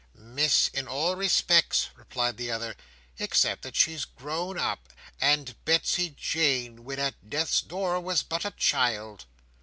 "Miss, 0.15 0.67
in 0.69 0.87
all 0.87 1.15
respects," 1.15 1.89
replied 1.95 2.37
the 2.37 2.49
other, 2.49 2.75
"except 3.19 3.61
that 3.61 3.75
she's 3.75 4.03
grown 4.03 4.57
up, 4.57 4.89
and 5.21 5.55
Betsey 5.63 6.09
Jane, 6.17 6.83
when 6.83 6.97
at 6.97 7.29
death's 7.29 7.61
door, 7.61 7.99
was 7.99 8.23
but 8.23 8.43
a 8.43 8.49
child." 8.49 9.25